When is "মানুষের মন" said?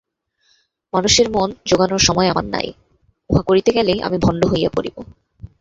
0.93-1.49